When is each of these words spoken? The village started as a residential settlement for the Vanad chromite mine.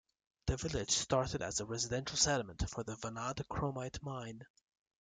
The 0.47 0.57
village 0.57 0.89
started 0.89 1.43
as 1.43 1.59
a 1.59 1.65
residential 1.67 2.17
settlement 2.17 2.67
for 2.67 2.83
the 2.83 2.93
Vanad 2.95 3.45
chromite 3.47 4.01
mine. 4.01 4.41